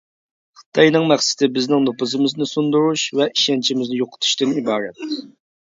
[0.61, 5.09] خىتاينىڭ مەقسىتى بىزنىڭ نوپۇزىمىزنى سۇندۇرۇش ۋە ئىشەنچىمىزنى يوقىتىشتىن ئىبارەت.